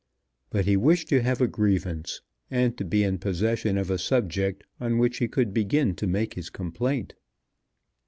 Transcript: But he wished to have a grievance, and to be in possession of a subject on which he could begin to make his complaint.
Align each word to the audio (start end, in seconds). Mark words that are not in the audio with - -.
But 0.49 0.65
he 0.65 0.75
wished 0.75 1.09
to 1.09 1.21
have 1.21 1.41
a 1.41 1.47
grievance, 1.47 2.21
and 2.49 2.75
to 2.75 2.83
be 2.83 3.03
in 3.03 3.19
possession 3.19 3.77
of 3.77 3.91
a 3.91 3.99
subject 3.99 4.63
on 4.79 4.97
which 4.97 5.17
he 5.19 5.27
could 5.27 5.53
begin 5.53 5.93
to 5.97 6.07
make 6.07 6.33
his 6.33 6.49
complaint. 6.49 7.13